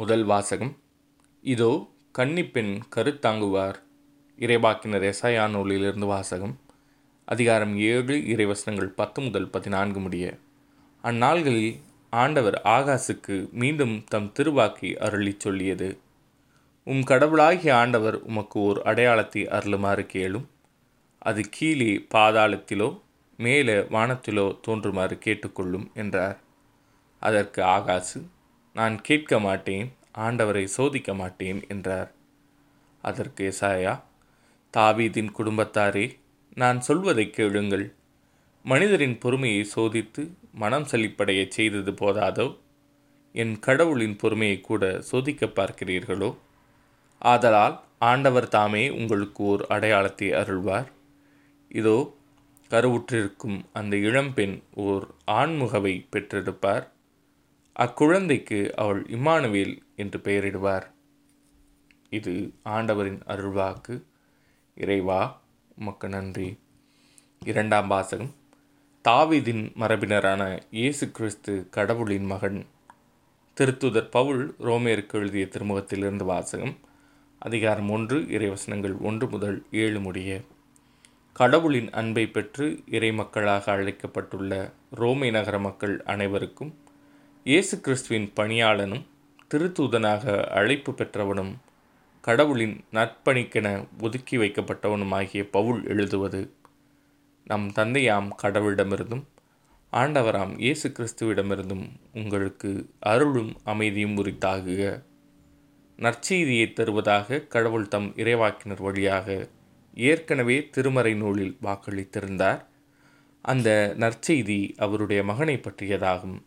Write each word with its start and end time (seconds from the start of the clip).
முதல் 0.00 0.24
வாசகம். 0.24 0.76
இதோ 1.44 1.88
கன்னிப்பெண் 2.18 2.80
கருத்தாங்குவார். 2.96 3.78
இறைவாக்கினர் 4.38 5.04
எசாயா 5.10 5.50
நூலிலிருந்து 5.50 6.06
வாசகம். 6.06 6.58
அதிகாரம் 7.24 7.76
ஏழு 7.76 8.16
இறைவசனங்கள் 8.34 8.92
பத்து 8.94 9.22
முதல் 9.22 9.48
பதினான்கு 9.48 10.00
முடிய. 10.00 10.38
அந்நாள்களில் 11.04 11.80
ஆண்டவர் 12.10 12.60
ஆகாசுக்கு 12.64 13.50
மீண்டும் 13.52 14.04
தம் 14.04 14.32
திருவாக்கை 14.34 14.92
அருளிச் 14.98 15.40
சொல்லியது. 15.40 15.98
உம் 16.84 17.02
கடவுளாகிய 17.02 17.76
ஆண்டவர் 17.76 18.22
உமக்கு 18.22 18.60
ஓர் 18.60 18.82
அடையாளத்தை 18.82 19.48
அருளுமாறு 19.48 20.06
கேளும். 20.12 20.48
அது 21.18 21.44
கீழே 21.50 22.06
பாதாளத்திலோ 22.14 23.00
மேலே 23.36 23.78
வானத்திலோ 23.94 24.58
தோன்றுமாறு 24.60 25.18
கேட்டுக்கொள்ளும் 25.18 25.92
என்றார். 25.94 26.38
அதற்கு 27.22 27.62
ஆகாசு 27.62 28.18
நான் 28.78 28.96
கேட்க 29.00 29.34
மாட்டேன் 29.38 29.88
ஆண்டவரை 30.18 30.64
சோதிக்க 30.76 31.10
மாட்டேன் 31.14 31.60
என்றார். 31.68 32.10
அதற்கு 33.04 33.42
எசாயா 33.52 33.94
தாவீதின் 34.74 35.30
குடும்பத்தாரே 35.38 36.06
நான் 36.54 36.78
சொல்வதை 36.80 37.24
கேளுங்கள். 37.30 37.86
மனிதரின் 38.64 39.16
பொறுமையை 39.18 39.62
சோதித்து 39.76 40.22
மனம் 40.52 40.86
செழிப்படையச் 40.90 41.54
செய்தது 41.58 41.92
போதாதோ? 41.92 42.46
என் 43.34 43.54
கடவுளின் 43.58 44.16
பொறுமையை 44.16 44.58
கூட 44.60 44.84
சோதிக்க 45.00 45.46
பார்க்கிறீர்களோ? 45.58 46.30
ஆதலால் 47.22 47.76
ஆண்டவர் 48.00 48.48
தாமே 48.48 48.84
உங்களுக்கு 48.90 49.40
ஓர் 49.44 49.62
அடையாளத்தை 49.66 50.28
அருள்வார். 50.32 50.88
இதோ 51.70 51.96
கருவுற்றிருக்கும் 52.70 53.58
அந்த 53.72 53.94
இளம்பெண் 54.08 54.56
ஓர் 54.84 55.04
ஆண்முகவை 55.30 55.94
பெற்றெடுப்பார் 56.12 56.86
அக்குழந்தைக்கு 57.78 58.74
அவள் 58.74 59.02
இம்மானுவேல் 59.02 59.78
என்று 59.96 60.18
பெயரிடுவார். 60.18 60.86
இது 62.10 62.52
ஆண்டவரின் 62.62 63.20
அருள்வாக்கு. 63.26 64.02
இறைவா 64.74 65.40
உமக்கு 65.78 66.08
நன்றி. 66.08 66.58
இரண்டாம் 67.44 67.86
வாசகம். 67.86 68.34
தாவிதின் 69.08 69.74
மரபினரான 69.74 70.62
இயேசு 70.70 71.10
கிறிஸ்து 71.10 71.68
கடவுளின் 71.70 72.24
மகன். 72.24 72.66
திருத்துதர் 73.60 74.10
பவுல் 74.10 74.54
ரோமேருக்கு 74.58 75.12
எழுதிய 75.12 75.48
திருமுகத்திலிருந்து 75.50 76.24
வாசகம். 76.24 76.76
அதிகாரம் 77.38 77.90
ஒன்று 77.90 78.20
இறைவசனங்கள் 78.20 78.98
ஒன்று 78.98 79.28
முதல் 79.28 79.66
ஏழு 79.70 80.00
முடிய. 80.00 80.40
கடவுளின் 81.32 81.90
அன்பை 81.90 82.26
பெற்று 82.26 82.82
இறை 82.86 83.12
மக்களாக 83.12 83.76
அழைக்கப்பட்டுள்ள 83.76 84.72
ரோமை 84.90 85.30
நகர 85.30 85.58
மக்கள் 85.58 86.02
அனைவருக்கும் 86.02 86.86
இயேசு 87.48 87.80
கிறிஸ்துவின் 87.80 88.32
பணியாளனும் 88.36 89.04
திருத்தூதனாக 89.50 90.48
அழைப்பு 90.48 90.92
பெற்றவனும் 90.92 91.52
கடவுளின் 92.20 92.74
நற்பணிக்கென 92.92 93.86
ஒதுக்கி 94.00 94.36
வைக்கப்பட்டவனுமாகிய 94.36 95.42
பவுல் 95.50 95.86
எழுதுவது 95.86 96.54
நம் 97.44 97.72
தந்தையாம் 97.74 98.28
கடவுளிடமிருந்தும் 98.42 99.24
ஆண்டவராம் 99.92 100.52
இயேசு 100.58 100.88
கிறிஸ்துவிடமிருந்தும் 100.88 101.86
உங்களுக்கு 102.12 102.90
அருளும் 102.98 103.56
அமைதியும் 103.64 104.16
உரித்தாகுக. 104.16 104.82
நற்செய்தியை 105.98 106.72
தருவதாக 106.72 107.40
கடவுள் 107.40 107.88
தம் 107.88 108.10
இறைவாக்கினர் 108.16 108.82
வழியாக 108.82 109.48
ஏற்கனவே 109.94 110.68
திருமறை 110.70 111.14
நூலில் 111.14 111.56
வாக்களித்திருந்தார். 111.62 112.60
அந்த 113.42 113.94
நற்செய்தி 113.98 114.74
அவருடைய 114.76 115.22
மகனை 115.24 115.56
பற்றியதாகும். 115.56 116.38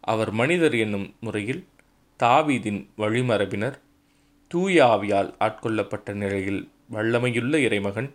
அவர் 0.00 0.30
மனிதர் 0.30 0.76
என்னும் 0.76 1.14
முறையில் 1.20 1.64
தாவீதின் 2.20 2.88
வழிமரபினர் 2.98 3.78
தூய 4.48 4.84
ஆவியால் 4.84 5.30
ஆட்கொள்ளப்பட்ட 5.40 6.12
நிலையில் 6.12 6.68
வல்லமையுள்ள 6.92 7.54
இறைமகன் 7.56 8.10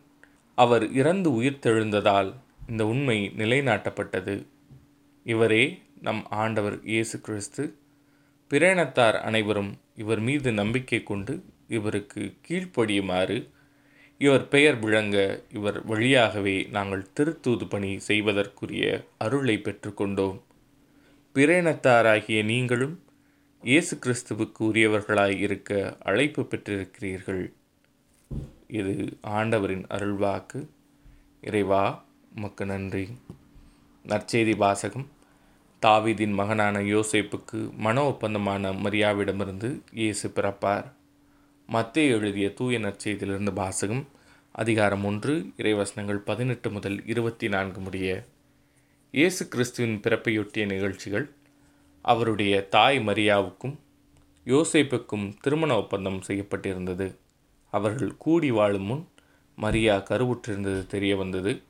அவர் 0.55 0.91
இறந்து 0.91 1.41
உயிர்த்தெழுந்ததால் 1.41 2.33
இந்த 2.67 2.87
உண்மை 2.87 3.31
நிலைநாட்டப்பட்டது. 3.37 4.45
இவரே 5.23 5.79
நம் 6.01 6.25
ஆண்டவர் 6.29 6.83
இயேசு 6.83 7.21
கிறிஸ்து. 7.21 7.77
பிரேணத்தார் 8.49 9.17
அனைவரும் 9.21 9.77
இவர் 9.95 10.19
மீது 10.19 10.51
நம்பிக்கை 10.51 11.03
கொண்டு 11.03 11.43
இவருக்கு 11.67 12.33
கீழ்ப்படியுமாறு 12.47 13.49
இவர் 14.17 14.47
பெயர் 14.47 14.79
விளங்க 14.79 15.43
இவர் 15.51 15.85
வழியாகவே 15.85 16.67
நாங்கள் 16.71 17.07
திருத்தூது 17.19 17.69
பணி 17.69 17.99
செய்வதற்குரிய 17.99 19.05
அருளை 19.17 19.61
பெற்றுக்கொண்டோம். 19.63 20.37
பிரேணத்தாராகிய 21.35 22.43
நீங்களும் 22.43 23.03
இயேசு 23.63 23.97
கிறிஸ்துவுக்கு 23.97 24.59
உரியவர்களாய் 24.59 25.37
இருக்க 25.37 25.97
அழைப்பு 25.99 26.41
பெற்றிருக்கிறீர்கள். 26.41 27.53
இது 28.67 29.17
ஆண்டவரின் 29.21 29.85
அருள்வாக்கு. 29.85 30.67
இறைவா 31.41 32.05
உமக்கு 32.35 32.65
நன்றி. 32.65 33.09
நற்செய்தி 34.05 34.57
வாசகம். 34.57 35.07
தாவிதின் 35.81 36.33
மகனான 36.33 36.79
யோசேப்புக்கு 36.79 37.75
மன 37.75 38.03
ஒப்பந்தமான 38.03 38.71
மரியாவிடமிருந்து 38.71 39.79
இயேசு 39.91 40.31
பிறப்பார். 40.35 40.85
மத்திய 41.67 42.15
எழுதிய 42.15 42.53
தூய 42.53 42.79
நற்செய்தியிலிருந்து 42.79 43.53
வாசகம். 43.53 44.07
அதிகாரம் 44.51 45.05
ஒன்று 45.05 45.51
இறைவசனங்கள் 45.57 46.17
பதினெட்டு 46.17 46.71
முதல் 46.71 47.05
இருபத்தி 47.05 47.47
நான்கு 47.47 47.79
முடிய 47.79 48.25
இயேசு 49.15 49.47
கிறிஸ்துவின் 49.47 49.99
பிறப்பையொட்டிய 50.03 50.65
நிகழ்ச்சிகள் 50.65 51.25
அவருடைய 52.01 52.67
தாய் 52.67 52.99
மரியாவுக்கும் 52.99 53.75
யோசேப்புக்கும் 54.45 55.33
திருமண 55.41 55.75
ஒப்பந்தம் 55.75 56.19
செய்யப்பட்டிருந்தது. 56.27 57.07
அவர்கள் 57.69 58.17
கூடி 58.17 58.51
வாழும் 58.51 58.83
முன் 58.83 59.07
மரியா 59.55 59.95
கருவுற்றிருந்தது 59.97 60.85
தெரிய 60.85 61.15
வந்தது. 61.15 61.61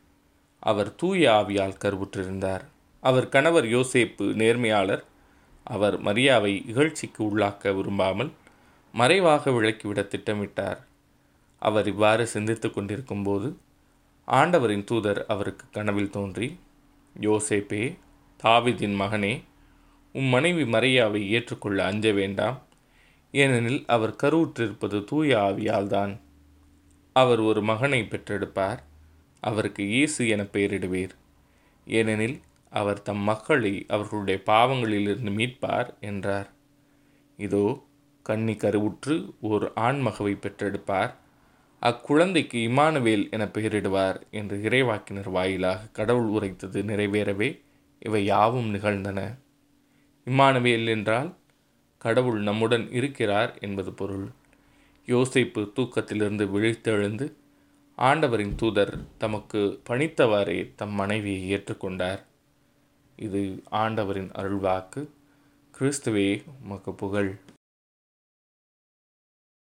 அவர் 0.59 0.95
தூய 0.95 1.29
ஆவியால் 1.31 1.77
கருவுற்றிருந்தார். 1.83 2.63
அவர் 2.99 3.29
கணவர் 3.29 3.65
யோசேப்பு 3.65 4.27
நேர்மையாளர். 4.33 5.03
அவர் 5.63 6.01
மரியாவை 6.01 6.53
இகழ்ச்சிக்கு 6.67 7.23
உள்ளாக்க 7.29 7.75
விரும்பாமல் 7.75 8.31
மறைவாக 8.93 9.51
விளக்கிவிட 9.51 10.07
திட்டமிட்டார். 10.07 10.79
அவர் 11.61 11.87
இவ்வாறு 11.87 12.27
சிந்தித்து 12.27 12.69
கொண்டிருக்கும்போது 12.71 13.57
ஆண்டவரின் 14.27 14.83
தூதர் 14.83 15.25
அவருக்கு 15.25 15.65
கனவில் 15.71 16.09
தோன்றி 16.09 16.47
யோசேப்பே 17.19 17.97
தாவிதின் 18.43 18.95
மகனே 18.95 19.43
உம் 20.13 20.23
மனைவி 20.23 20.63
மரியாவை 20.63 21.27
ஏற்றுக்கொள்ள 21.27 21.85
அஞ்ச 21.85 22.11
வேண்டாம். 22.11 22.61
ஏனெனில் 23.31 23.83
அவர் 23.87 24.15
கருவுற்றிருப்பது 24.23 25.03
தூய 25.03 25.37
ஆவியால்தான். 25.37 26.19
அவர் 27.13 27.39
ஒரு 27.39 27.61
மகனை 27.61 28.01
பெற்றெடுப்பார். 28.01 28.79
அவருக்கு 29.39 29.87
இயேசு 29.87 30.27
என 30.27 30.43
பெயரிடுவீர். 30.43 31.09
ஏனெனில் 31.85 32.41
அவர் 32.69 33.01
தம் 33.01 33.17
மக்களை 33.17 33.85
அவர்களுடைய 33.87 34.41
பாவங்களிலிருந்து 34.45 35.31
மீட்பார் 35.31 35.99
என்றார். 35.99 36.49
இதோ 37.37 37.83
கன்னி 38.23 38.53
கருவுற்று 38.53 39.33
ஓர் 39.41 39.71
ஆண்மகவை 39.75 40.33
பெற்றெடுப்பார். 40.33 41.13
அக்குழந்தைக்கு 41.85 42.59
இமானுவேல் 42.69 43.31
என 43.31 43.45
பெயரிடுவார் 43.45 44.21
என்று 44.31 44.57
இறைவாக்கினர் 44.57 45.31
வாயிலாக 45.31 45.87
கடவுள் 45.91 46.27
உரைத்தது 46.27 46.83
நிறைவேறவே 46.83 47.49
இவை 47.99 48.25
யாவும் 48.25 48.69
நிகழ்ந்தன. 48.69 49.37
இம்மானுவேல் 50.25 50.87
என்றால் 50.87 51.35
கடவுள் 51.97 52.41
நம்முடன் 52.41 52.91
இருக்கிறார் 52.91 53.57
என்பது 53.59 53.91
பொருள். 53.93 54.27
யோசிப்பு 55.05 55.71
தூக்கத்திலிருந்து 55.73 56.45
விழித்தெழுந்து 56.45 57.31
ஆண்டவரின் 57.97 58.55
தூதர் 58.55 58.97
தமக்கு 59.17 59.81
பணித்தவாறே 59.89 60.71
தம் 60.75 60.91
மனைவியை 60.91 61.41
ஏற்றுக்கொண்டார். 61.53 62.21
இது 63.15 63.63
ஆண்டவரின் 63.71 64.31
அருள்வாக்கு. 64.35 65.07
கிறிஸ்துவே 65.79 66.43
உமக்கு 66.63 66.93
புகழ். 66.93 67.39